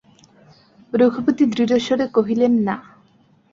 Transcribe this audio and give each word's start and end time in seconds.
রঘুপতি 0.93 1.43
দৃঢ়স্বরে 1.51 2.05
কহিলেন, 2.15 2.53
না। 2.67 2.75